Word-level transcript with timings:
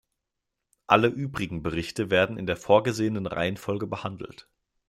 Alle 0.87 1.09
übrigen 1.09 1.61
Berichte 1.61 2.09
werden 2.09 2.37
in 2.39 2.47
der 2.47 2.57
vorgesehenen 2.57 3.27
Reihenfolge 3.27 3.85
behandelt. 3.85 4.49